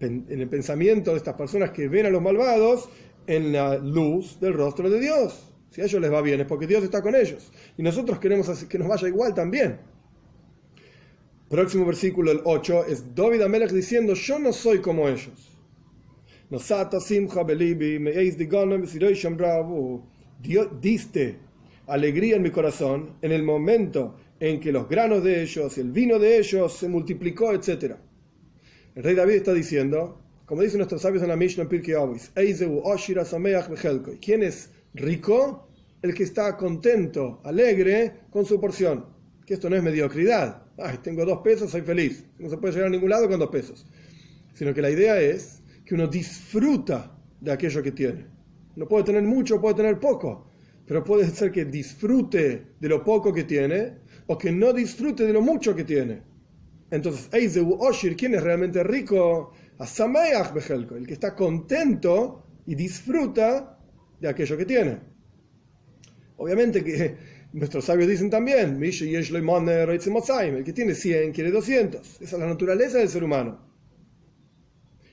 en 0.00 0.26
el 0.28 0.48
pensamiento 0.48 1.12
de 1.12 1.18
estas 1.18 1.34
personas 1.34 1.70
que 1.70 1.88
ven 1.88 2.06
a 2.06 2.10
los 2.10 2.22
malvados 2.22 2.88
en 3.26 3.52
la 3.52 3.76
luz 3.76 4.40
del 4.40 4.54
rostro 4.54 4.90
de 4.90 5.00
Dios. 5.00 5.46
Si 5.70 5.80
a 5.80 5.84
ellos 5.84 6.00
les 6.00 6.12
va 6.12 6.20
bien 6.20 6.40
es 6.40 6.46
porque 6.46 6.66
Dios 6.66 6.82
está 6.82 7.00
con 7.00 7.14
ellos. 7.14 7.52
Y 7.78 7.82
nosotros 7.82 8.18
queremos 8.18 8.64
que 8.64 8.78
nos 8.78 8.88
vaya 8.88 9.08
igual 9.08 9.34
también. 9.34 9.78
Próximo 11.48 11.84
versículo, 11.84 12.30
el 12.30 12.40
8, 12.44 12.86
es 12.86 13.14
David 13.14 13.42
Amelech 13.42 13.70
diciendo, 13.70 14.14
yo 14.14 14.38
no 14.38 14.52
soy 14.52 14.80
como 14.80 15.08
ellos. 15.08 15.58
Dios 20.40 20.68
diste 20.80 21.38
alegría 21.86 22.36
en 22.36 22.42
mi 22.42 22.50
corazón 22.50 23.16
en 23.20 23.32
el 23.32 23.42
momento 23.42 24.16
en 24.40 24.58
que 24.58 24.72
los 24.72 24.88
granos 24.88 25.22
de 25.22 25.42
ellos, 25.42 25.76
el 25.78 25.92
vino 25.92 26.18
de 26.18 26.38
ellos 26.38 26.72
se 26.72 26.88
multiplicó, 26.88 27.52
etc. 27.52 27.96
El 28.96 29.04
rey 29.04 29.14
David 29.14 29.34
está 29.34 29.54
diciendo, 29.54 30.20
como 30.46 30.62
dicen 30.62 30.78
nuestros 30.78 31.02
sabios 31.02 31.22
en 31.22 31.28
la 31.28 31.36
Mishnah 31.36 31.68
Pirkei 31.68 31.94
Avos, 31.94 32.32
¿quién 34.20 34.42
es 34.42 34.70
rico? 34.94 35.68
El 36.02 36.14
que 36.14 36.24
está 36.24 36.56
contento, 36.56 37.40
alegre 37.44 38.22
con 38.30 38.44
su 38.44 38.60
porción. 38.60 39.06
Que 39.46 39.54
esto 39.54 39.70
no 39.70 39.76
es 39.76 39.82
mediocridad. 39.82 40.64
Ay, 40.76 40.98
tengo 41.04 41.24
dos 41.24 41.38
pesos, 41.38 41.70
soy 41.70 41.82
feliz. 41.82 42.24
No 42.38 42.48
se 42.48 42.56
puede 42.56 42.72
llegar 42.72 42.88
a 42.88 42.90
ningún 42.90 43.10
lado 43.10 43.28
con 43.28 43.38
dos 43.38 43.50
pesos. 43.50 43.86
Sino 44.54 44.74
que 44.74 44.82
la 44.82 44.90
idea 44.90 45.20
es 45.20 45.62
que 45.84 45.94
uno 45.94 46.08
disfruta 46.08 47.16
de 47.40 47.52
aquello 47.52 47.82
que 47.84 47.92
tiene. 47.92 48.26
No 48.74 48.88
puede 48.88 49.04
tener 49.04 49.22
mucho, 49.22 49.60
puede 49.60 49.76
tener 49.76 50.00
poco. 50.00 50.50
Pero 50.84 51.04
puede 51.04 51.28
ser 51.28 51.52
que 51.52 51.64
disfrute 51.64 52.72
de 52.80 52.88
lo 52.88 53.04
poco 53.04 53.32
que 53.32 53.44
tiene 53.44 53.98
o 54.26 54.36
que 54.36 54.50
no 54.50 54.72
disfrute 54.72 55.24
de 55.24 55.32
lo 55.32 55.42
mucho 55.42 55.76
que 55.76 55.84
tiene. 55.84 56.29
Entonces, 56.90 57.28
Oshir, 57.78 58.16
¿quién 58.16 58.34
es 58.34 58.42
realmente 58.42 58.82
rico? 58.82 59.52
el 60.96 61.06
que 61.06 61.14
está 61.14 61.34
contento 61.34 62.44
y 62.66 62.74
disfruta 62.74 63.78
de 64.20 64.28
aquello 64.28 64.56
que 64.56 64.64
tiene. 64.64 64.98
Obviamente 66.36 66.84
que 66.84 67.16
nuestros 67.52 67.84
sabios 67.84 68.08
dicen 68.08 68.30
también, 68.30 68.78
el 70.56 70.64
que 70.64 70.72
tiene 70.72 70.94
100 70.94 71.32
quiere 71.32 71.50
200. 71.50 72.20
Esa 72.20 72.36
es 72.36 72.40
la 72.40 72.46
naturaleza 72.46 72.98
del 72.98 73.08
ser 73.08 73.24
humano. 73.24 73.70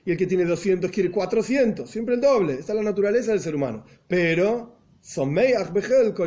Y 0.05 0.11
el 0.11 0.17
que 0.17 0.25
tiene 0.25 0.45
200 0.45 0.89
quiere 0.89 1.11
400, 1.11 1.89
siempre 1.89 2.15
el 2.15 2.21
doble. 2.21 2.53
Esa 2.53 2.71
es 2.71 2.77
la 2.77 2.83
naturaleza 2.83 3.31
del 3.31 3.41
ser 3.41 3.55
humano. 3.55 3.85
Pero, 4.07 4.77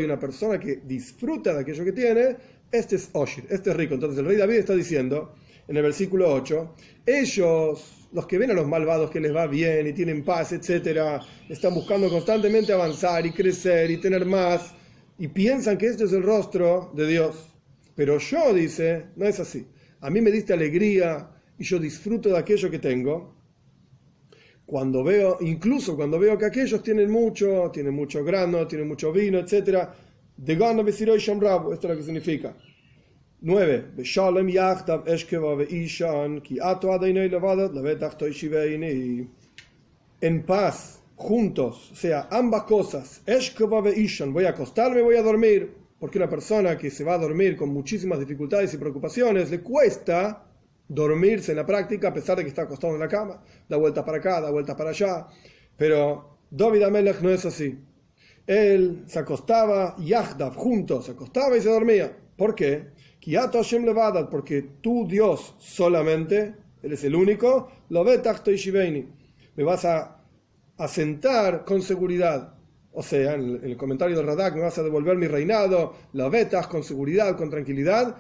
y 0.00 0.04
una 0.04 0.19
persona 0.19 0.61
que 0.61 0.83
disfruta 0.85 1.54
de 1.54 1.61
aquello 1.61 1.85
que 1.85 1.92
tiene, 1.92 2.37
este 2.71 2.97
es 2.97 3.09
Oshir, 3.12 3.47
este 3.49 3.71
es 3.71 3.76
rico. 3.76 3.95
Entonces 3.95 4.19
el 4.19 4.26
rey 4.26 4.37
David 4.37 4.57
está 4.57 4.75
diciendo 4.75 5.33
en 5.70 5.76
el 5.76 5.84
versículo 5.84 6.32
8, 6.34 6.74
ellos 7.06 8.08
los 8.12 8.26
que 8.26 8.38
ven 8.38 8.50
a 8.50 8.54
los 8.54 8.66
malvados 8.66 9.08
que 9.08 9.20
les 9.20 9.32
va 9.32 9.46
bien 9.46 9.86
y 9.86 9.92
tienen 9.92 10.24
paz, 10.24 10.52
etcétera, 10.52 11.20
están 11.48 11.74
buscando 11.74 12.10
constantemente 12.10 12.72
avanzar 12.72 13.24
y 13.24 13.30
crecer 13.30 13.88
y 13.88 13.98
tener 13.98 14.26
más 14.26 14.74
y 15.16 15.28
piensan 15.28 15.78
que 15.78 15.86
este 15.86 16.04
es 16.04 16.12
el 16.12 16.24
rostro 16.24 16.90
de 16.96 17.06
Dios. 17.06 17.54
Pero 17.94 18.18
yo, 18.18 18.52
dice, 18.52 19.06
no 19.14 19.26
es 19.26 19.38
así. 19.38 19.64
A 20.00 20.10
mí 20.10 20.20
me 20.20 20.32
diste 20.32 20.52
alegría 20.52 21.30
y 21.56 21.62
yo 21.62 21.78
disfruto 21.78 22.30
de 22.30 22.38
aquello 22.38 22.68
que 22.68 22.80
tengo. 22.80 23.36
Cuando 24.66 25.04
veo, 25.04 25.38
incluso 25.40 25.94
cuando 25.94 26.18
veo 26.18 26.36
que 26.36 26.46
aquellos 26.46 26.82
tienen 26.82 27.12
mucho, 27.12 27.70
tienen 27.72 27.94
mucho 27.94 28.24
grano, 28.24 28.66
tienen 28.66 28.88
mucho 28.88 29.12
vino, 29.12 29.38
etcétera, 29.38 29.94
de 30.36 30.56
gano 30.56 30.84
esto 30.84 31.04
es 31.04 31.84
lo 31.84 31.96
que 31.96 32.02
significa 32.02 32.56
9. 33.42 33.85
En 40.20 40.42
paz, 40.42 41.02
juntos, 41.16 41.90
o 41.92 41.94
sea, 41.94 42.28
ambas 42.30 42.64
cosas. 42.64 43.23
Voy 44.26 44.44
a 44.44 44.50
acostarme, 44.50 45.02
voy 45.02 45.16
a 45.16 45.23
dormir. 45.23 45.75
Porque 45.99 46.18
una 46.18 46.28
persona 46.30 46.78
que 46.78 46.90
se 46.90 47.04
va 47.04 47.14
a 47.14 47.18
dormir 47.18 47.56
con 47.56 47.68
muchísimas 47.70 48.18
dificultades 48.18 48.73
y 48.73 48.78
preocupaciones, 48.78 49.50
le 49.50 49.61
cuesta 49.61 50.47
dormirse 50.88 51.52
en 51.52 51.56
la 51.56 51.66
práctica 51.66 52.09
a 52.09 52.14
pesar 52.14 52.38
de 52.38 52.42
que 52.42 52.49
está 52.49 52.62
acostado 52.62 52.94
en 52.94 53.00
la 53.00 53.09
cama. 53.09 53.42
Da 53.68 53.76
vuelta 53.76 54.04
para 54.04 54.18
acá, 54.18 54.40
da 54.40 54.50
vuelta 54.50 54.76
para 54.76 54.90
allá. 54.90 55.26
Pero 55.76 56.38
David 56.50 56.82
Amelech 56.82 57.20
no 57.20 57.30
es 57.30 57.44
así. 57.44 57.78
Él 58.47 59.04
se 59.06 59.18
acostaba, 59.18 59.94
Yahdav, 59.99 60.54
juntos, 60.56 61.04
se 61.06 61.12
acostaba 61.12 61.56
y 61.56 61.61
se 61.61 61.68
dormía. 61.68 62.16
¿Por 62.37 62.54
qué? 62.54 62.88
Porque 64.30 64.62
tú, 64.80 65.06
Dios, 65.06 65.54
solamente, 65.58 66.54
eres 66.82 67.04
el 67.04 67.14
único, 67.14 67.70
lo 67.90 68.04
ve 68.04 68.20
me 69.56 69.64
vas 69.64 69.84
a, 69.84 70.16
asentar 70.78 71.64
con 71.64 71.82
seguridad. 71.82 72.54
O 72.92 73.02
sea, 73.02 73.34
en 73.34 73.60
el, 73.62 73.76
comentario 73.76 74.16
de 74.16 74.22
Radak, 74.22 74.54
me 74.54 74.62
vas 74.62 74.78
a 74.78 74.82
devolver 74.82 75.16
mi 75.16 75.26
reinado, 75.26 75.94
lo 76.14 76.30
vetas 76.30 76.66
con 76.66 76.82
seguridad, 76.82 77.36
con 77.36 77.50
tranquilidad, 77.50 78.16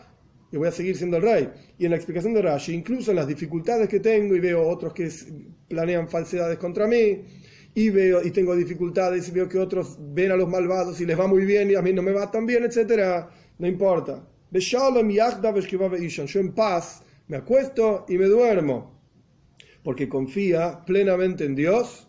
y 0.52 0.58
voy 0.58 0.68
a 0.68 0.72
seguir 0.72 0.96
siendo 0.96 1.16
el 1.16 1.22
rey. 1.22 1.48
Y 1.78 1.86
en 1.86 1.92
la 1.92 1.96
explicación 1.96 2.34
de 2.34 2.42
Rashi, 2.42 2.74
incluso 2.74 3.12
en 3.12 3.16
las 3.16 3.26
dificultades 3.26 3.88
que 3.88 4.00
tengo, 4.00 4.36
y 4.36 4.40
veo 4.40 4.68
otros 4.68 4.92
que 4.92 5.10
planean 5.68 6.08
falsedades 6.08 6.58
contra 6.58 6.86
mí, 6.86 7.24
y 7.74 7.88
veo 7.88 8.22
y 8.22 8.30
tengo 8.30 8.54
dificultades, 8.54 9.26
y 9.28 9.32
veo 9.32 9.48
que 9.48 9.58
otros 9.58 9.96
ven 9.98 10.32
a 10.32 10.36
los 10.36 10.48
malvados 10.48 11.00
y 11.00 11.06
les 11.06 11.18
va 11.18 11.26
muy 11.26 11.46
bien 11.46 11.70
y 11.70 11.76
a 11.76 11.82
mí 11.82 11.92
no 11.92 12.02
me 12.02 12.12
va 12.12 12.30
tan 12.30 12.44
bien, 12.44 12.64
etcétera, 12.64 13.30
no 13.58 13.66
importa. 13.66 14.22
Yo 16.26 16.40
en 16.40 16.52
paz 16.52 17.02
me 17.28 17.36
acuesto 17.36 18.06
y 18.08 18.18
me 18.18 18.26
duermo, 18.26 19.00
porque 19.84 20.08
confía 20.08 20.84
plenamente 20.84 21.44
en 21.44 21.54
Dios. 21.54 22.08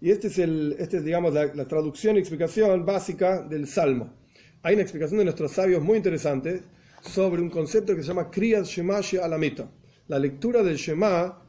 Y 0.00 0.10
este 0.10 0.28
es, 0.28 0.38
este 0.38 0.96
es 0.98 1.04
digamos, 1.04 1.34
la, 1.34 1.68
traducción 1.68 2.16
y 2.16 2.20
explicación 2.20 2.86
básica 2.86 3.42
del 3.42 3.66
Salmo. 3.66 4.14
Hay 4.62 4.74
una 4.74 4.82
explicación 4.82 5.18
de 5.18 5.24
nuestros 5.24 5.52
sabios 5.52 5.82
muy 5.82 5.98
interesante 5.98 6.62
sobre 7.02 7.42
un 7.42 7.50
concepto 7.50 7.94
que 7.94 8.00
se 8.00 8.08
llama 8.08 8.30
Kriyat 8.30 8.64
Shema 8.64 9.00
Alamita, 9.22 9.70
la 10.08 10.18
lectura 10.18 10.62
del 10.62 10.76
Shema 10.76 11.42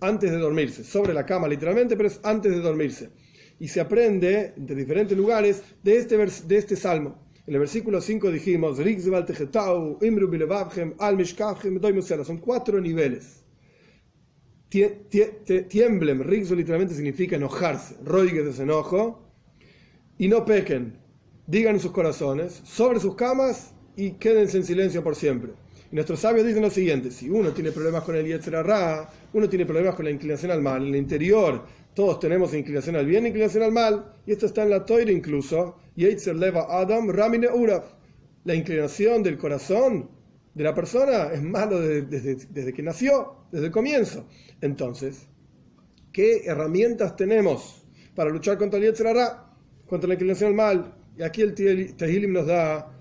antes 0.00 0.30
de 0.30 0.38
dormirse, 0.38 0.82
sobre 0.82 1.12
la 1.12 1.26
cama 1.26 1.46
literalmente, 1.46 1.96
pero 1.96 2.08
es 2.08 2.18
antes 2.22 2.52
de 2.52 2.60
dormirse. 2.60 3.10
Y 3.60 3.68
se 3.68 3.80
aprende 3.80 4.54
de 4.56 4.74
diferentes 4.74 5.16
lugares 5.16 5.62
de 5.82 5.96
este, 5.98 6.16
de 6.16 6.56
este 6.56 6.76
salmo. 6.76 7.21
En 7.44 7.54
el 7.54 7.60
versículo 7.60 8.00
5 8.00 8.30
dijimos, 8.30 8.78
son 12.24 12.38
cuatro 12.38 12.80
niveles. 12.80 13.44
Tiemblen, 14.68 16.22
Rigzo 16.22 16.54
literalmente 16.54 16.94
significa 16.94 17.36
enojarse, 17.36 17.96
roigue 18.04 18.44
de 18.44 18.62
enojo, 18.62 19.28
y 20.18 20.28
no 20.28 20.44
pequen, 20.44 20.96
digan 21.46 21.74
en 21.74 21.80
sus 21.80 21.90
corazones, 21.90 22.62
sobre 22.64 23.00
sus 23.00 23.16
camas 23.16 23.74
y 23.96 24.12
quédense 24.12 24.58
en 24.58 24.64
silencio 24.64 25.02
por 25.02 25.16
siempre. 25.16 25.52
Y 25.90 25.96
nuestros 25.96 26.20
sabios 26.20 26.46
dicen 26.46 26.62
lo 26.62 26.70
siguiente, 26.70 27.10
si 27.10 27.28
uno 27.28 27.50
tiene 27.50 27.72
problemas 27.72 28.04
con 28.04 28.14
el 28.14 28.24
Yetzerará, 28.24 29.10
uno 29.32 29.48
tiene 29.48 29.66
problemas 29.66 29.96
con 29.96 30.04
la 30.04 30.12
inclinación 30.12 30.52
al 30.52 30.62
mal, 30.62 30.82
en 30.82 30.88
el 30.90 30.96
interior 30.96 31.64
todos 31.94 32.20
tenemos 32.20 32.54
inclinación 32.54 32.96
al 32.96 33.06
bien, 33.06 33.26
inclinación 33.26 33.62
al 33.64 33.72
mal, 33.72 34.14
y 34.26 34.32
esto 34.32 34.46
está 34.46 34.62
en 34.62 34.70
la 34.70 34.84
Toira 34.84 35.12
incluso. 35.12 35.76
leva 35.94 36.66
Adam 36.68 37.10
Ramine 37.10 37.48
Uraf. 37.48 37.84
La 38.44 38.54
inclinación 38.54 39.22
del 39.22 39.38
corazón 39.38 40.10
de 40.54 40.64
la 40.64 40.74
persona 40.74 41.32
es 41.32 41.42
malo 41.42 41.80
desde, 41.80 42.72
que 42.72 42.82
nació, 42.82 43.46
desde 43.52 43.66
el 43.66 43.72
comienzo. 43.72 44.26
Entonces, 44.60 45.28
¿qué 46.12 46.44
herramientas 46.44 47.14
tenemos 47.14 47.86
para 48.14 48.30
luchar 48.30 48.58
contra 48.58 48.78
el 48.78 48.86
Yetzirah, 48.86 49.54
contra 49.86 50.08
la 50.08 50.14
inclinación 50.14 50.50
al 50.50 50.56
mal? 50.56 50.94
Y 51.16 51.22
aquí 51.22 51.42
el 51.42 51.54
Tehilim 51.54 52.32
nos 52.32 52.46
da 52.46 52.92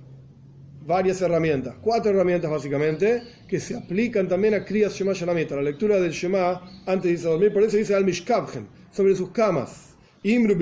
varias 0.85 1.21
herramientas, 1.21 1.75
cuatro 1.81 2.11
herramientas 2.11 2.49
básicamente, 2.49 3.21
que 3.47 3.59
se 3.59 3.75
aplican 3.75 4.27
también 4.27 4.55
a 4.55 4.65
Kriyas 4.65 4.93
Shema 4.93 5.13
Shalamita, 5.13 5.55
la 5.55 5.61
lectura 5.61 5.99
del 5.99 6.11
Shema 6.11 6.83
antes 6.85 7.03
de 7.03 7.11
irse 7.11 7.27
a 7.27 7.31
dormir, 7.31 7.53
por 7.53 7.63
eso 7.63 7.77
dice 7.77 7.95
al 7.95 8.03
Mishkabhem, 8.03 8.65
sobre 8.91 9.15
sus 9.15 9.31
camas. 9.31 9.95
Imru 10.23 10.55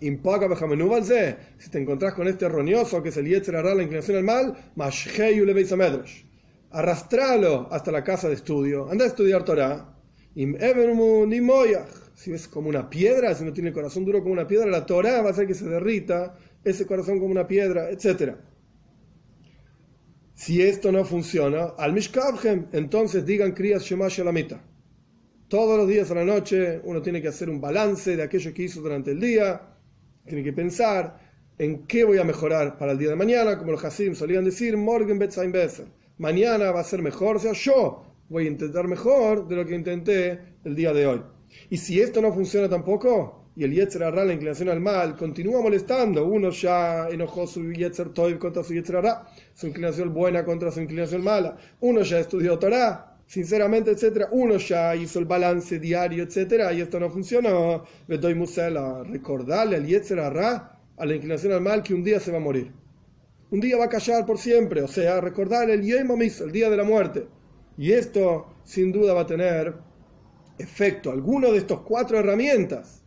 Impaga 0.00 0.48
si 1.58 1.70
te 1.70 1.78
encontrás 1.78 2.14
con 2.14 2.28
este 2.28 2.44
erróneo 2.46 2.84
que 3.02 3.08
es 3.08 3.16
el 3.16 3.26
Yetzer 3.26 3.56
Ara, 3.56 3.74
la 3.74 3.82
inclinación 3.82 4.18
al 4.18 4.24
mal, 4.24 4.56
Mashheyu 4.76 5.44
le 5.44 5.54
arrastralo 6.70 7.68
hasta 7.70 7.90
la 7.90 8.04
casa 8.04 8.28
de 8.28 8.34
estudio, 8.34 8.90
anda 8.90 9.04
a 9.04 9.08
estudiar 9.08 9.44
Torah. 9.44 9.94
Si 12.18 12.32
ves 12.32 12.48
como 12.48 12.68
una 12.68 12.90
piedra, 12.90 13.32
si 13.32 13.44
no 13.44 13.52
tiene 13.52 13.68
el 13.68 13.74
corazón 13.76 14.04
duro 14.04 14.20
como 14.20 14.32
una 14.32 14.44
piedra, 14.44 14.66
la 14.66 14.84
Torah 14.84 15.22
va 15.22 15.28
a 15.28 15.30
hacer 15.30 15.46
que 15.46 15.54
se 15.54 15.68
derrita 15.68 16.34
ese 16.64 16.84
corazón 16.84 17.20
como 17.20 17.30
una 17.30 17.46
piedra, 17.46 17.90
etc. 17.90 18.34
Si 20.34 20.60
esto 20.60 20.90
no 20.90 21.04
funciona, 21.04 21.74
al 21.78 21.92
Mishkabhem, 21.92 22.70
entonces 22.72 23.24
digan 23.24 23.52
Kriyas 23.52 23.84
Shema 23.84 24.08
Shalamita. 24.08 24.60
Todos 25.46 25.78
los 25.78 25.86
días 25.86 26.10
a 26.10 26.16
la 26.16 26.24
noche 26.24 26.80
uno 26.82 27.00
tiene 27.00 27.22
que 27.22 27.28
hacer 27.28 27.48
un 27.48 27.60
balance 27.60 28.16
de 28.16 28.22
aquello 28.24 28.52
que 28.52 28.64
hizo 28.64 28.80
durante 28.80 29.12
el 29.12 29.20
día, 29.20 29.76
tiene 30.26 30.42
que 30.42 30.52
pensar 30.52 31.20
en 31.56 31.86
qué 31.86 32.02
voy 32.02 32.18
a 32.18 32.24
mejorar 32.24 32.76
para 32.78 32.90
el 32.90 32.98
día 32.98 33.10
de 33.10 33.14
mañana, 33.14 33.56
como 33.56 33.70
los 33.70 33.84
Hasim 33.84 34.16
solían 34.16 34.44
decir, 34.44 34.76
Morgen 34.76 35.20
Beser 35.20 35.86
mañana 36.18 36.72
va 36.72 36.80
a 36.80 36.84
ser 36.84 37.00
mejor, 37.00 37.36
o 37.36 37.38
sea, 37.38 37.52
yo 37.52 38.02
voy 38.28 38.46
a 38.46 38.50
intentar 38.50 38.88
mejor 38.88 39.46
de 39.46 39.54
lo 39.54 39.64
que 39.64 39.76
intenté 39.76 40.56
el 40.64 40.74
día 40.74 40.92
de 40.92 41.06
hoy. 41.06 41.37
Y 41.70 41.76
si 41.76 42.00
esto 42.00 42.20
no 42.20 42.32
funciona 42.32 42.68
tampoco, 42.68 43.44
y 43.56 43.64
el 43.64 43.72
Yetzer 43.72 44.04
Arra, 44.04 44.24
la 44.24 44.34
inclinación 44.34 44.68
al 44.68 44.80
mal, 44.80 45.16
continúa 45.16 45.60
molestando, 45.60 46.24
uno 46.24 46.50
ya 46.50 47.08
enojó 47.08 47.46
su 47.46 47.72
Yetzer 47.72 48.10
Toiv 48.10 48.38
contra 48.38 48.62
su 48.62 48.74
Yetzer 48.74 48.96
Arra, 48.96 49.26
su 49.54 49.66
inclinación 49.66 50.12
buena 50.14 50.44
contra 50.44 50.70
su 50.70 50.80
inclinación 50.80 51.24
mala, 51.24 51.56
uno 51.80 52.02
ya 52.02 52.20
estudió 52.20 52.58
Torah, 52.58 53.16
sinceramente, 53.26 53.90
etcétera, 53.90 54.28
uno 54.30 54.56
ya 54.56 54.94
hizo 54.94 55.18
el 55.18 55.24
balance 55.24 55.78
diario, 55.78 56.22
etcétera, 56.22 56.72
y 56.72 56.80
esto 56.80 57.00
no 57.00 57.10
funcionó, 57.10 57.84
le 58.06 58.18
doy 58.18 58.32
a 58.32 59.02
recordarle 59.04 59.76
al 59.76 59.86
Yetzer 59.86 60.20
Arra, 60.20 60.78
a 60.96 61.06
la 61.06 61.14
inclinación 61.14 61.52
al 61.52 61.60
mal, 61.60 61.82
que 61.82 61.94
un 61.94 62.04
día 62.04 62.20
se 62.20 62.30
va 62.30 62.38
a 62.38 62.40
morir 62.40 62.72
un 63.50 63.60
día 63.60 63.78
va 63.78 63.86
a 63.86 63.88
callar 63.88 64.26
por 64.26 64.38
siempre, 64.38 64.82
o 64.82 64.88
sea, 64.88 65.20
recordar 65.20 65.70
el 65.70 65.82
Yom 65.82 66.20
el 66.20 66.52
día 66.52 66.68
de 66.68 66.76
la 66.76 66.84
muerte. 66.84 67.26
Y 67.78 67.92
esto, 67.92 68.46
sin 68.64 68.92
duda, 68.92 69.14
va 69.14 69.22
a 69.22 69.26
tener 69.26 69.74
efecto. 70.58 71.10
Alguno 71.10 71.52
de 71.52 71.58
estos 71.58 71.80
cuatro 71.80 72.18
herramientas 72.18 73.02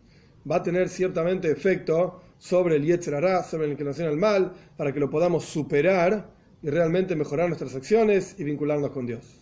va 0.50 0.58
a 0.58 0.64
tener 0.64 0.90
ciertamente 0.90 1.52
efecto 1.52 2.22
sobre 2.38 2.78
el 2.78 2.86
Yetzerará, 2.86 3.44
sobre 3.44 3.68
la 3.68 3.74
inclinación 3.74 4.08
al 4.08 4.18
mal, 4.18 4.54
para 4.78 4.92
que 4.92 5.00
lo 5.00 5.10
podamos 5.10 5.46
superar 5.46 6.32
y 6.64 6.70
realmente 6.70 7.16
mejorar 7.16 7.48
nuestras 7.48 7.76
acciones 7.76 8.36
y 8.38 8.44
vincularnos 8.44 8.92
con 8.92 9.06
Dios. 9.06 9.40